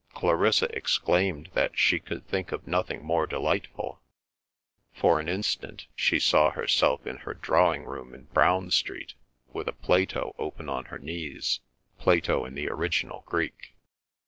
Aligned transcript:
Clarissa 0.15 0.65
exclaimed 0.75 1.51
that 1.53 1.77
she 1.77 1.99
could 1.99 2.25
think 2.27 2.51
of 2.51 2.65
nothing 2.65 3.05
more 3.05 3.27
delightful. 3.27 4.01
For 4.93 5.19
an 5.19 5.29
instant 5.29 5.85
she 5.95 6.17
saw 6.19 6.49
herself 6.49 7.05
in 7.05 7.17
her 7.17 7.35
drawing 7.35 7.83
room 7.85 8.15
in 8.15 8.23
Browne 8.33 8.71
Street 8.71 9.13
with 9.53 9.67
a 9.67 9.73
Plato 9.73 10.33
open 10.39 10.69
on 10.69 10.85
her 10.85 10.97
knees—Plato 10.97 12.45
in 12.45 12.55
the 12.55 12.67
original 12.67 13.21
Greek. 13.27 13.75